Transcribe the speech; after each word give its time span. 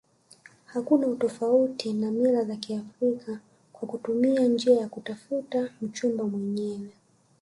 Hakuna 0.65 1.07
utofauti 1.07 1.93
na 1.93 2.11
mila 2.11 2.43
za 2.43 2.55
kiafrika 2.55 3.39
kwa 3.73 3.87
kutumia 3.87 4.47
njia 4.47 4.79
ya 4.79 4.87
kutafuta 4.89 5.69
mchumba 5.81 6.23
mwenyewe 6.27 6.89